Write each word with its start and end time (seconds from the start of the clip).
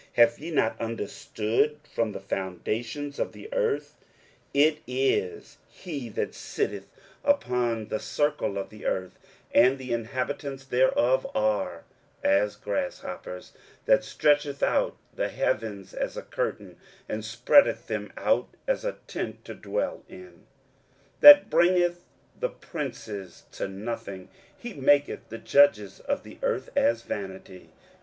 have 0.13 0.39
ye 0.39 0.49
not 0.49 0.81
understood 0.81 1.79
from 1.83 2.11
the 2.11 2.19
foundations 2.19 3.19
of 3.19 3.33
the 3.33 3.47
earth? 3.53 3.97
23:040:022 4.55 4.65
It 4.77 4.81
is 4.87 5.57
he 5.69 6.09
that 6.09 6.33
sitteth 6.33 6.87
upon 7.23 7.89
the 7.89 7.99
circle 7.99 8.57
of 8.57 8.69
the 8.71 8.83
earth, 8.83 9.19
and 9.53 9.77
the 9.77 9.93
inhabitants 9.93 10.65
thereof 10.65 11.27
are 11.35 11.83
as 12.23 12.55
grasshoppers; 12.55 13.51
that 13.85 14.03
stretcheth 14.03 14.63
out 14.63 14.97
the 15.15 15.29
heavens 15.29 15.93
as 15.93 16.17
a 16.17 16.23
curtain, 16.23 16.77
and 17.07 17.23
spreadeth 17.23 17.85
them 17.85 18.11
out 18.17 18.49
as 18.65 18.83
a 18.83 18.93
tent 19.05 19.45
to 19.45 19.53
dwell 19.53 20.03
in: 20.09 20.31
23:040:023 21.19 21.19
That 21.19 21.49
bringeth 21.51 22.03
the 22.39 22.49
princes 22.49 23.43
to 23.51 23.67
nothing; 23.67 24.29
he 24.57 24.73
maketh 24.73 25.29
the 25.29 25.37
judges 25.37 25.99
of 25.99 26.23
the 26.23 26.39
earth 26.41 26.71
as 26.75 27.03
vanity. 27.03 27.69